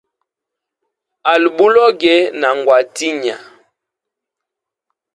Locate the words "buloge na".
1.57-2.49